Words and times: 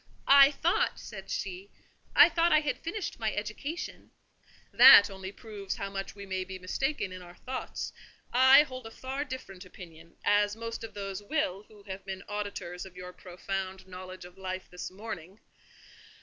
"I 0.25 0.49
thought," 0.49 0.99
said 0.99 1.29
she, 1.29 1.69
"I 2.15 2.27
thought 2.27 2.51
I 2.51 2.61
had 2.61 2.79
finished 2.79 3.19
my 3.19 3.31
education—" 3.35 4.09
"That 4.71 5.11
only 5.11 5.31
proves 5.31 5.75
how 5.75 5.91
much 5.91 6.15
we 6.15 6.25
may 6.25 6.43
be 6.43 6.57
mistaken 6.57 7.11
in 7.11 7.21
our 7.21 7.35
thoughts. 7.35 7.93
I 8.33 8.63
hold 8.63 8.87
a 8.87 8.89
far 8.89 9.23
different 9.23 9.63
opinion, 9.63 10.15
as 10.23 10.55
most 10.55 10.83
of 10.83 10.95
these 10.95 11.21
will 11.21 11.65
who 11.67 11.83
have 11.83 12.03
been 12.03 12.23
auditors 12.27 12.83
of 12.83 12.95
your 12.97 13.13
profound 13.13 13.87
knowledge 13.87 14.25
of 14.25 14.39
life 14.39 14.67
this 14.71 14.89
morning. 14.89 15.39